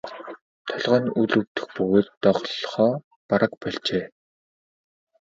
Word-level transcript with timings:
Толгой 0.67 1.01
нь 1.03 1.13
үл 1.21 1.31
өвдөх 1.39 1.65
бөгөөд 1.75 2.07
доголохоо 2.21 2.91
бараг 3.29 3.51
больжээ. 3.61 4.05